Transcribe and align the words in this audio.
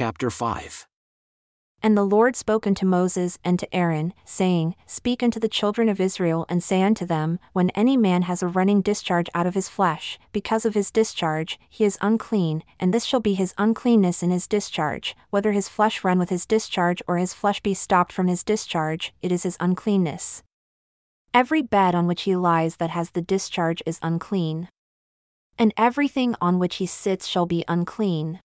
chapter 0.00 0.30
5. 0.30 0.86
And 1.82 1.94
the 1.94 2.06
Lord 2.06 2.34
spoke 2.34 2.66
unto 2.66 2.86
Moses 2.86 3.38
and 3.44 3.58
to 3.58 3.68
Aaron, 3.70 4.14
saying, 4.24 4.74
Speak 4.86 5.22
unto 5.22 5.38
the 5.38 5.46
children 5.46 5.90
of 5.90 6.00
Israel, 6.00 6.46
and 6.48 6.64
say 6.64 6.80
unto 6.80 7.04
them, 7.04 7.38
When 7.52 7.68
any 7.74 7.98
man 7.98 8.22
has 8.22 8.42
a 8.42 8.48
running 8.48 8.80
discharge 8.80 9.28
out 9.34 9.46
of 9.46 9.52
his 9.52 9.68
flesh, 9.68 10.18
because 10.32 10.64
of 10.64 10.72
his 10.72 10.90
discharge, 10.90 11.58
he 11.68 11.84
is 11.84 11.98
unclean, 12.00 12.62
and 12.78 12.94
this 12.94 13.04
shall 13.04 13.20
be 13.20 13.34
his 13.34 13.52
uncleanness 13.58 14.22
in 14.22 14.30
his 14.30 14.46
discharge, 14.46 15.14
whether 15.28 15.52
his 15.52 15.68
flesh 15.68 16.02
run 16.02 16.18
with 16.18 16.30
his 16.30 16.46
discharge 16.46 17.02
or 17.06 17.18
his 17.18 17.34
flesh 17.34 17.60
be 17.60 17.74
stopped 17.74 18.10
from 18.10 18.26
his 18.26 18.42
discharge, 18.42 19.12
it 19.20 19.30
is 19.30 19.42
his 19.42 19.58
uncleanness. 19.60 20.42
Every 21.34 21.60
bed 21.60 21.94
on 21.94 22.06
which 22.06 22.22
he 22.22 22.34
lies 22.34 22.76
that 22.76 22.88
has 22.88 23.10
the 23.10 23.20
discharge 23.20 23.82
is 23.84 23.98
unclean. 24.00 24.70
And 25.58 25.74
everything 25.76 26.36
on 26.40 26.58
which 26.58 26.76
he 26.76 26.86
sits 26.86 27.26
shall 27.26 27.44
be 27.44 27.66
unclean. 27.68 28.40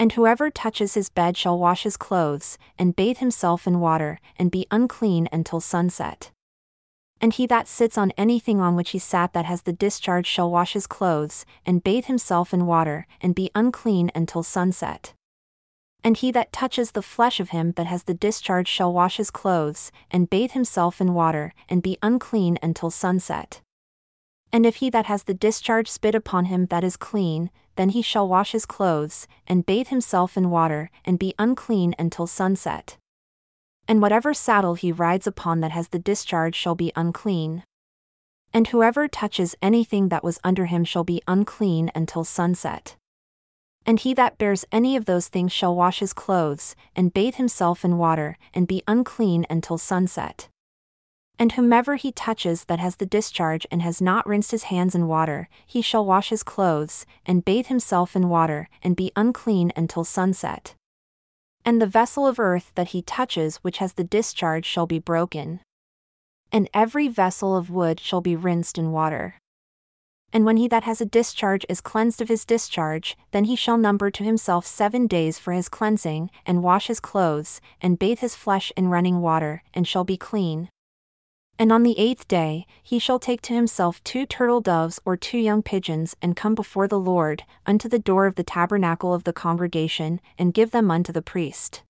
And 0.00 0.12
whoever 0.12 0.50
touches 0.50 0.94
his 0.94 1.10
bed 1.10 1.36
shall 1.36 1.58
wash 1.58 1.82
his 1.82 1.98
clothes, 1.98 2.56
and 2.78 2.96
bathe 2.96 3.18
himself 3.18 3.66
in 3.66 3.80
water, 3.80 4.18
and 4.38 4.50
be 4.50 4.66
unclean 4.70 5.28
until 5.30 5.60
sunset. 5.60 6.30
And 7.20 7.34
he 7.34 7.46
that 7.48 7.68
sits 7.68 7.98
on 7.98 8.10
anything 8.16 8.60
on 8.60 8.76
which 8.76 8.92
he 8.92 8.98
sat 8.98 9.34
that 9.34 9.44
has 9.44 9.60
the 9.60 9.74
discharge 9.74 10.26
shall 10.26 10.50
wash 10.50 10.72
his 10.72 10.86
clothes, 10.86 11.44
and 11.66 11.84
bathe 11.84 12.06
himself 12.06 12.54
in 12.54 12.64
water, 12.64 13.06
and 13.20 13.34
be 13.34 13.50
unclean 13.54 14.10
until 14.14 14.42
sunset. 14.42 15.12
And 16.02 16.16
he 16.16 16.30
that 16.32 16.50
touches 16.50 16.92
the 16.92 17.02
flesh 17.02 17.38
of 17.38 17.50
him 17.50 17.72
that 17.72 17.86
has 17.86 18.04
the 18.04 18.14
discharge 18.14 18.68
shall 18.68 18.94
wash 18.94 19.18
his 19.18 19.30
clothes, 19.30 19.92
and 20.10 20.30
bathe 20.30 20.52
himself 20.52 21.02
in 21.02 21.12
water, 21.12 21.52
and 21.68 21.82
be 21.82 21.98
unclean 22.02 22.58
until 22.62 22.90
sunset. 22.90 23.60
And 24.50 24.64
if 24.64 24.76
he 24.76 24.88
that 24.88 25.06
has 25.06 25.24
the 25.24 25.34
discharge 25.34 25.88
spit 25.88 26.14
upon 26.14 26.46
him 26.46 26.66
that 26.70 26.84
is 26.84 26.96
clean, 26.96 27.50
then 27.76 27.90
he 27.90 28.02
shall 28.02 28.28
wash 28.28 28.52
his 28.52 28.66
clothes, 28.66 29.26
and 29.46 29.66
bathe 29.66 29.88
himself 29.88 30.36
in 30.36 30.50
water, 30.50 30.90
and 31.04 31.18
be 31.18 31.34
unclean 31.38 31.94
until 31.98 32.26
sunset. 32.26 32.96
And 33.88 34.00
whatever 34.00 34.34
saddle 34.34 34.74
he 34.74 34.92
rides 34.92 35.26
upon 35.26 35.60
that 35.60 35.72
has 35.72 35.88
the 35.88 35.98
discharge 35.98 36.54
shall 36.54 36.74
be 36.74 36.92
unclean. 36.94 37.64
And 38.52 38.68
whoever 38.68 39.08
touches 39.08 39.56
anything 39.62 40.08
that 40.08 40.24
was 40.24 40.40
under 40.42 40.66
him 40.66 40.84
shall 40.84 41.04
be 41.04 41.22
unclean 41.26 41.90
until 41.94 42.24
sunset. 42.24 42.96
And 43.86 43.98
he 43.98 44.12
that 44.14 44.38
bears 44.38 44.64
any 44.70 44.96
of 44.96 45.06
those 45.06 45.28
things 45.28 45.52
shall 45.52 45.74
wash 45.74 46.00
his 46.00 46.12
clothes, 46.12 46.76
and 46.94 47.14
bathe 47.14 47.36
himself 47.36 47.84
in 47.84 47.98
water, 47.98 48.36
and 48.52 48.66
be 48.68 48.82
unclean 48.86 49.46
until 49.48 49.78
sunset. 49.78 50.48
And 51.40 51.52
whomever 51.52 51.96
he 51.96 52.12
touches 52.12 52.64
that 52.64 52.80
has 52.80 52.96
the 52.96 53.06
discharge 53.06 53.66
and 53.70 53.80
has 53.80 54.02
not 54.02 54.26
rinsed 54.26 54.50
his 54.50 54.64
hands 54.64 54.94
in 54.94 55.08
water, 55.08 55.48
he 55.66 55.80
shall 55.80 56.04
wash 56.04 56.28
his 56.28 56.42
clothes, 56.42 57.06
and 57.24 57.46
bathe 57.46 57.68
himself 57.68 58.14
in 58.14 58.28
water, 58.28 58.68
and 58.82 58.94
be 58.94 59.10
unclean 59.16 59.72
until 59.74 60.04
sunset. 60.04 60.74
And 61.64 61.80
the 61.80 61.86
vessel 61.86 62.26
of 62.26 62.38
earth 62.38 62.72
that 62.74 62.88
he 62.88 63.00
touches 63.00 63.56
which 63.56 63.78
has 63.78 63.94
the 63.94 64.04
discharge 64.04 64.66
shall 64.66 64.86
be 64.86 64.98
broken. 64.98 65.60
And 66.52 66.68
every 66.74 67.08
vessel 67.08 67.56
of 67.56 67.70
wood 67.70 68.00
shall 68.00 68.20
be 68.20 68.36
rinsed 68.36 68.76
in 68.76 68.92
water. 68.92 69.36
And 70.34 70.44
when 70.44 70.58
he 70.58 70.68
that 70.68 70.84
has 70.84 71.00
a 71.00 71.06
discharge 71.06 71.64
is 71.70 71.80
cleansed 71.80 72.20
of 72.20 72.28
his 72.28 72.44
discharge, 72.44 73.16
then 73.30 73.44
he 73.44 73.56
shall 73.56 73.78
number 73.78 74.10
to 74.10 74.24
himself 74.24 74.66
seven 74.66 75.06
days 75.06 75.38
for 75.38 75.54
his 75.54 75.70
cleansing, 75.70 76.30
and 76.44 76.62
wash 76.62 76.88
his 76.88 77.00
clothes, 77.00 77.62
and 77.80 77.98
bathe 77.98 78.18
his 78.18 78.36
flesh 78.36 78.72
in 78.76 78.88
running 78.88 79.22
water, 79.22 79.62
and 79.72 79.88
shall 79.88 80.04
be 80.04 80.18
clean. 80.18 80.68
And 81.60 81.70
on 81.70 81.82
the 81.82 81.98
eighth 81.98 82.26
day, 82.26 82.66
he 82.82 82.98
shall 82.98 83.18
take 83.18 83.42
to 83.42 83.52
himself 83.52 84.02
two 84.02 84.24
turtle 84.24 84.62
doves 84.62 84.98
or 85.04 85.14
two 85.14 85.36
young 85.36 85.62
pigeons, 85.62 86.16
and 86.22 86.34
come 86.34 86.54
before 86.54 86.88
the 86.88 86.98
Lord, 86.98 87.44
unto 87.66 87.86
the 87.86 87.98
door 87.98 88.24
of 88.24 88.36
the 88.36 88.42
tabernacle 88.42 89.12
of 89.12 89.24
the 89.24 89.34
congregation, 89.34 90.22
and 90.38 90.54
give 90.54 90.70
them 90.70 90.90
unto 90.90 91.12
the 91.12 91.20
priest. 91.20 91.82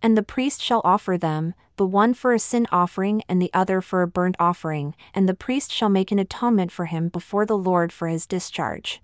And 0.00 0.16
the 0.16 0.22
priest 0.22 0.62
shall 0.62 0.80
offer 0.84 1.18
them, 1.18 1.52
the 1.76 1.84
one 1.84 2.14
for 2.14 2.32
a 2.32 2.38
sin 2.38 2.66
offering 2.72 3.20
and 3.28 3.42
the 3.42 3.50
other 3.52 3.82
for 3.82 4.00
a 4.00 4.08
burnt 4.08 4.36
offering, 4.40 4.94
and 5.14 5.28
the 5.28 5.34
priest 5.34 5.70
shall 5.70 5.90
make 5.90 6.10
an 6.10 6.18
atonement 6.18 6.72
for 6.72 6.86
him 6.86 7.08
before 7.08 7.44
the 7.44 7.58
Lord 7.58 7.92
for 7.92 8.08
his 8.08 8.26
discharge. 8.26 9.02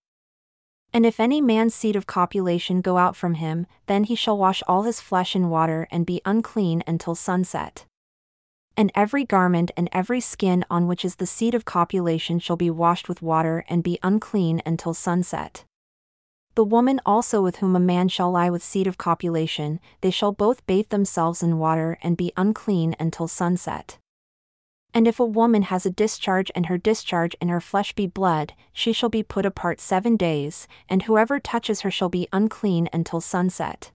And 0.94 1.04
if 1.04 1.20
any 1.20 1.42
man's 1.42 1.74
seed 1.74 1.94
of 1.94 2.06
copulation 2.06 2.80
go 2.80 2.96
out 2.96 3.16
from 3.16 3.34
him, 3.34 3.66
then 3.84 4.04
he 4.04 4.14
shall 4.14 4.38
wash 4.38 4.62
all 4.66 4.84
his 4.84 5.02
flesh 5.02 5.36
in 5.36 5.50
water 5.50 5.86
and 5.90 6.06
be 6.06 6.22
unclean 6.24 6.82
until 6.86 7.14
sunset 7.14 7.84
and 8.76 8.90
every 8.94 9.24
garment 9.24 9.70
and 9.76 9.88
every 9.92 10.20
skin 10.20 10.64
on 10.70 10.86
which 10.86 11.04
is 11.04 11.16
the 11.16 11.26
seed 11.26 11.54
of 11.54 11.64
copulation 11.64 12.38
shall 12.38 12.56
be 12.56 12.70
washed 12.70 13.08
with 13.08 13.22
water 13.22 13.64
and 13.68 13.82
be 13.82 13.98
unclean 14.02 14.60
until 14.66 14.94
sunset. 14.94 15.64
The 16.54 16.64
woman 16.64 17.00
also 17.04 17.42
with 17.42 17.56
whom 17.56 17.74
a 17.74 17.80
man 17.80 18.08
shall 18.08 18.30
lie 18.30 18.50
with 18.50 18.62
seed 18.62 18.86
of 18.86 18.98
copulation, 18.98 19.80
they 20.00 20.10
shall 20.10 20.32
both 20.32 20.66
bathe 20.66 20.88
themselves 20.88 21.42
in 21.42 21.58
water 21.58 21.98
and 22.02 22.16
be 22.16 22.32
unclean 22.36 22.94
until 23.00 23.26
sunset. 23.26 23.98
And 24.92 25.08
if 25.08 25.18
a 25.18 25.24
woman 25.26 25.62
has 25.62 25.84
a 25.84 25.90
discharge 25.90 26.52
and 26.54 26.66
her 26.66 26.78
discharge 26.78 27.34
in 27.40 27.48
her 27.48 27.60
flesh 27.60 27.92
be 27.94 28.06
blood, 28.06 28.52
she 28.72 28.92
shall 28.92 29.08
be 29.08 29.24
put 29.24 29.44
apart 29.44 29.80
seven 29.80 30.16
days, 30.16 30.68
and 30.88 31.02
whoever 31.02 31.40
touches 31.40 31.80
her 31.80 31.90
shall 31.90 32.08
be 32.08 32.28
unclean 32.32 32.88
until 32.92 33.20
sunset 33.20 33.90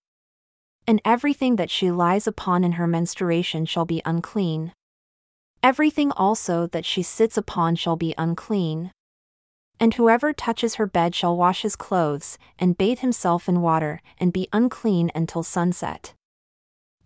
and 0.89 0.99
everything 1.05 1.55
that 1.57 1.69
she 1.69 1.91
lies 1.91 2.25
upon 2.25 2.63
in 2.63 2.71
her 2.71 2.87
menstruation 2.87 3.63
shall 3.63 3.85
be 3.85 4.01
unclean. 4.05 4.73
Everything 5.61 6.11
also 6.13 6.65
that 6.65 6.83
she 6.83 7.03
sits 7.03 7.37
upon 7.37 7.75
shall 7.75 7.95
be 7.95 8.15
unclean. 8.17 8.89
And 9.79 9.93
whoever 9.93 10.33
touches 10.33 10.75
her 10.75 10.87
bed 10.87 11.13
shall 11.13 11.37
wash 11.37 11.61
his 11.61 11.75
clothes, 11.75 12.39
and 12.57 12.75
bathe 12.75 12.99
himself 12.99 13.47
in 13.47 13.61
water, 13.61 14.01
and 14.19 14.33
be 14.33 14.47
unclean 14.51 15.11
until 15.13 15.43
sunset. 15.43 16.15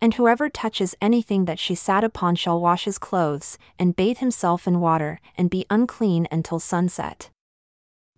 And 0.00 0.14
whoever 0.14 0.48
touches 0.48 0.96
anything 1.02 1.44
that 1.44 1.58
she 1.58 1.74
sat 1.74 2.04
upon 2.04 2.36
shall 2.36 2.58
wash 2.58 2.86
his 2.86 2.96
clothes, 2.96 3.58
and 3.78 3.94
bathe 3.94 4.16
himself 4.16 4.66
in 4.66 4.80
water, 4.80 5.20
and 5.36 5.50
be 5.50 5.66
unclean 5.68 6.26
until 6.32 6.58
sunset. 6.58 7.28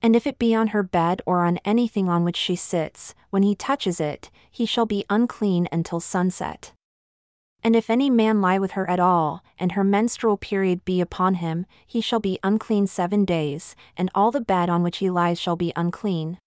And 0.03 0.15
if 0.15 0.27
it 0.27 0.39
be 0.39 0.55
on 0.55 0.69
her 0.69 0.83
bed 0.83 1.23
or 1.27 1.45
on 1.45 1.59
anything 1.65 2.09
on 2.09 2.25
which 2.25 2.37
she 2.37 2.57
sits, 2.57 3.15
when 3.31 3.43
he 3.43 3.55
touches 3.55 4.01
it, 4.01 4.31
he 4.51 4.67
shall 4.67 4.87
be 4.87 5.05
unclean 5.11 5.69
until 5.73 6.01
sunset. 6.01 6.73
And 7.63 7.75
if 7.75 7.91
any 7.91 8.11
man 8.11 8.41
lie 8.41 8.59
with 8.59 8.73
her 8.73 8.89
at 8.89 9.01
all, 9.01 9.43
and 9.59 9.73
her 9.73 9.83
menstrual 9.83 10.37
period 10.37 10.85
be 10.85 11.01
upon 11.01 11.35
him, 11.35 11.67
he 11.87 12.01
shall 12.01 12.21
be 12.21 12.39
unclean 12.45 12.87
seven 12.87 13.25
days, 13.25 13.75
and 13.97 14.11
all 14.15 14.31
the 14.31 14.41
bed 14.41 14.69
on 14.69 14.83
which 14.83 14.99
he 14.99 15.11
lies 15.11 15.41
shall 15.41 15.57
be 15.57 15.73
unclean. 15.75 16.39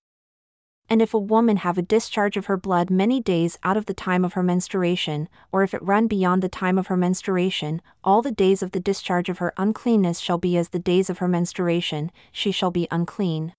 And 0.91 1.03
if 1.03 1.13
a 1.13 1.19
woman 1.19 1.57
have 1.57 1.77
a 1.77 1.83
discharge 1.83 2.35
of 2.35 2.47
her 2.47 2.57
blood 2.57 2.89
many 2.89 3.21
days 3.21 3.59
out 3.63 3.77
of 3.77 3.85
the 3.85 3.93
time 3.93 4.25
of 4.25 4.33
her 4.33 4.41
menstruation, 4.41 5.29
or 5.51 5.61
if 5.61 5.75
it 5.75 5.83
run 5.83 6.07
beyond 6.07 6.41
the 6.41 6.49
time 6.49 6.79
of 6.79 6.87
her 6.87 6.97
menstruation, 6.97 7.79
all 8.03 8.23
the 8.23 8.31
days 8.31 8.63
of 8.63 8.71
the 8.71 8.79
discharge 8.79 9.29
of 9.29 9.37
her 9.37 9.53
uncleanness 9.55 10.19
shall 10.19 10.39
be 10.39 10.57
as 10.57 10.69
the 10.69 10.79
days 10.79 11.07
of 11.07 11.19
her 11.19 11.27
menstruation, 11.27 12.11
she 12.31 12.51
shall 12.51 12.71
be 12.71 12.87
unclean. 12.89 13.53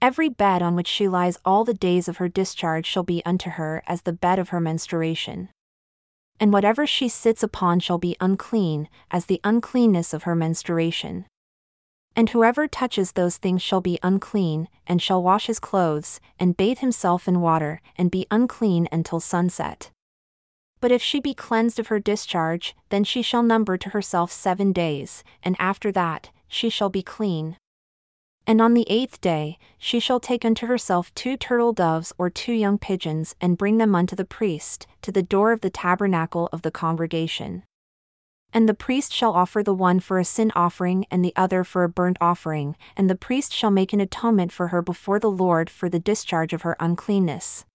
Every 0.00 0.30
bed 0.30 0.62
on 0.62 0.74
which 0.74 0.86
she 0.86 1.06
lies 1.06 1.38
all 1.44 1.64
the 1.64 1.74
days 1.74 2.08
of 2.08 2.16
her 2.16 2.28
discharge 2.28 2.86
shall 2.86 3.02
be 3.02 3.22
unto 3.26 3.50
her 3.50 3.82
as 3.86 4.02
the 4.02 4.12
bed 4.12 4.38
of 4.38 4.48
her 4.48 4.60
menstruation. 4.60 5.50
And 6.40 6.52
whatever 6.52 6.86
she 6.86 7.08
sits 7.08 7.42
upon 7.42 7.80
shall 7.80 7.98
be 7.98 8.16
unclean, 8.20 8.88
as 9.10 9.26
the 9.26 9.40
uncleanness 9.44 10.14
of 10.14 10.22
her 10.22 10.34
menstruation. 10.36 11.26
And 12.18 12.30
whoever 12.30 12.66
touches 12.66 13.12
those 13.12 13.36
things 13.36 13.62
shall 13.62 13.80
be 13.80 14.00
unclean, 14.02 14.66
and 14.88 15.00
shall 15.00 15.22
wash 15.22 15.46
his 15.46 15.60
clothes, 15.60 16.18
and 16.36 16.56
bathe 16.56 16.78
himself 16.78 17.28
in 17.28 17.40
water, 17.40 17.80
and 17.94 18.10
be 18.10 18.26
unclean 18.28 18.88
until 18.90 19.20
sunset. 19.20 19.92
But 20.80 20.90
if 20.90 21.00
she 21.00 21.20
be 21.20 21.32
cleansed 21.32 21.78
of 21.78 21.86
her 21.86 22.00
discharge, 22.00 22.74
then 22.88 23.04
she 23.04 23.22
shall 23.22 23.44
number 23.44 23.78
to 23.78 23.90
herself 23.90 24.32
seven 24.32 24.72
days, 24.72 25.22
and 25.44 25.54
after 25.60 25.92
that, 25.92 26.30
she 26.48 26.68
shall 26.68 26.88
be 26.88 27.04
clean. 27.04 27.56
And 28.48 28.60
on 28.60 28.74
the 28.74 28.90
eighth 28.90 29.20
day, 29.20 29.56
she 29.78 30.00
shall 30.00 30.18
take 30.18 30.44
unto 30.44 30.66
herself 30.66 31.14
two 31.14 31.36
turtle 31.36 31.72
doves 31.72 32.12
or 32.18 32.30
two 32.30 32.52
young 32.52 32.78
pigeons, 32.78 33.36
and 33.40 33.56
bring 33.56 33.78
them 33.78 33.94
unto 33.94 34.16
the 34.16 34.24
priest, 34.24 34.88
to 35.02 35.12
the 35.12 35.22
door 35.22 35.52
of 35.52 35.60
the 35.60 35.70
tabernacle 35.70 36.48
of 36.52 36.62
the 36.62 36.72
congregation. 36.72 37.62
And 38.52 38.68
the 38.68 38.74
priest 38.74 39.12
shall 39.12 39.32
offer 39.32 39.62
the 39.62 39.74
one 39.74 40.00
for 40.00 40.18
a 40.18 40.24
sin 40.24 40.50
offering 40.54 41.04
and 41.10 41.24
the 41.24 41.34
other 41.36 41.64
for 41.64 41.84
a 41.84 41.88
burnt 41.88 42.16
offering, 42.20 42.76
and 42.96 43.08
the 43.08 43.14
priest 43.14 43.52
shall 43.52 43.70
make 43.70 43.92
an 43.92 44.00
atonement 44.00 44.52
for 44.52 44.68
her 44.68 44.80
before 44.80 45.20
the 45.20 45.30
Lord 45.30 45.68
for 45.68 45.88
the 45.88 46.00
discharge 46.00 46.52
of 46.52 46.62
her 46.62 46.76
uncleanness. 46.80 47.66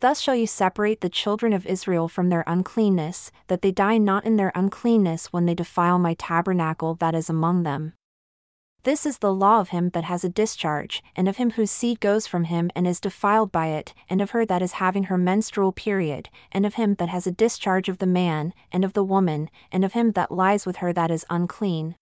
Thus 0.00 0.20
shall 0.20 0.34
you 0.34 0.46
separate 0.46 1.00
the 1.00 1.08
children 1.08 1.52
of 1.52 1.64
Israel 1.64 2.08
from 2.08 2.28
their 2.28 2.44
uncleanness, 2.46 3.30
that 3.46 3.62
they 3.62 3.72
die 3.72 3.96
not 3.96 4.26
in 4.26 4.36
their 4.36 4.52
uncleanness 4.54 5.32
when 5.32 5.46
they 5.46 5.54
defile 5.54 5.98
my 5.98 6.14
tabernacle 6.14 6.94
that 6.96 7.14
is 7.14 7.30
among 7.30 7.62
them. 7.62 7.94
This 8.86 9.04
is 9.04 9.18
the 9.18 9.34
law 9.34 9.58
of 9.58 9.70
him 9.70 9.90
that 9.94 10.04
has 10.04 10.22
a 10.22 10.28
discharge, 10.28 11.02
and 11.16 11.26
of 11.26 11.38
him 11.38 11.50
whose 11.50 11.72
seed 11.72 11.98
goes 11.98 12.28
from 12.28 12.44
him 12.44 12.70
and 12.76 12.86
is 12.86 13.00
defiled 13.00 13.50
by 13.50 13.66
it, 13.66 13.92
and 14.08 14.20
of 14.20 14.30
her 14.30 14.46
that 14.46 14.62
is 14.62 14.74
having 14.74 15.04
her 15.10 15.18
menstrual 15.18 15.72
period, 15.72 16.28
and 16.52 16.64
of 16.64 16.74
him 16.74 16.94
that 17.00 17.08
has 17.08 17.26
a 17.26 17.32
discharge 17.32 17.88
of 17.88 17.98
the 17.98 18.06
man, 18.06 18.54
and 18.70 18.84
of 18.84 18.92
the 18.92 19.02
woman, 19.02 19.50
and 19.72 19.84
of 19.84 19.94
him 19.94 20.12
that 20.12 20.30
lies 20.30 20.66
with 20.66 20.76
her 20.76 20.92
that 20.92 21.10
is 21.10 21.26
unclean. 21.28 21.96